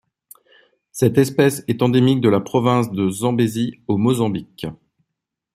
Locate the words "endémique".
1.83-2.21